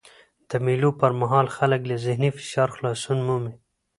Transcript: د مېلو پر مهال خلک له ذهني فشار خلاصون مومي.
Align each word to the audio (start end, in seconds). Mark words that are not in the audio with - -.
د 0.49 0.51
مېلو 0.65 0.89
پر 0.99 1.11
مهال 1.21 1.47
خلک 1.57 1.81
له 1.89 1.95
ذهني 2.05 2.29
فشار 2.37 2.69
خلاصون 2.75 3.17
مومي. 3.27 3.53